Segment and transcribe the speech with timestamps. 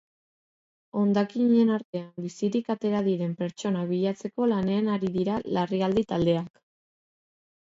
[1.01, 6.51] Hondakinen artean bizirik atera diren pertsonak bilatzeko lanean ari dira larrialdi taldeak.